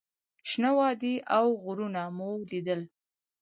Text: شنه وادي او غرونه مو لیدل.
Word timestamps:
شنه 0.49 0.71
وادي 0.77 1.13
او 1.37 1.47
غرونه 1.63 2.03
مو 2.17 2.29
لیدل. 2.49 2.81